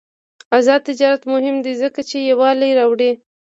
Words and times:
آزاد 0.57 0.79
تجارت 0.89 1.21
مهم 1.33 1.55
دی 1.65 1.73
ځکه 1.81 2.01
چې 2.09 2.17
یووالي 2.29 2.69
راوړي. 2.79 3.11